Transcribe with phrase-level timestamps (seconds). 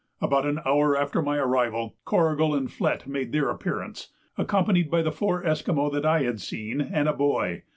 [0.19, 5.11] About an hour after my arrival, Corrigal and Flett made their appearance, accompanied by the
[5.11, 7.61] four Esquimaux that I had seen and a boy.